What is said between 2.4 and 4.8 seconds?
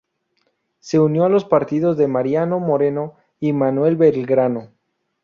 Moreno y Manuel Belgrano.